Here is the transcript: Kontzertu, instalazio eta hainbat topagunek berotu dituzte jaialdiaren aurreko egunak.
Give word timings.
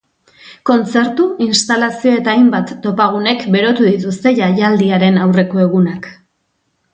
Kontzertu, 0.67 1.25
instalazio 1.47 2.13
eta 2.21 2.33
hainbat 2.37 2.73
topagunek 2.85 3.45
berotu 3.57 3.87
dituzte 3.89 4.35
jaialdiaren 4.41 5.21
aurreko 5.27 5.63
egunak. 5.67 6.11